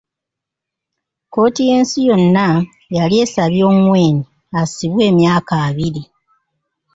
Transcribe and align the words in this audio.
Kkooti 1.25 1.61
y'ensi 1.69 1.99
yonna 2.07 2.45
yali 2.95 3.15
esabye 3.23 3.61
Ongwen 3.71 4.17
asibwe 4.59 5.01
emyaka 5.11 5.53
abiri. 5.67 6.03